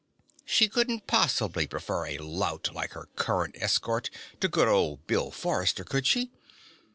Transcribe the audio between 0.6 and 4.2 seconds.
couldn't possibly prefer a lout like her current escort